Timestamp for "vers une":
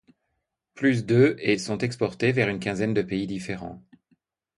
2.31-2.57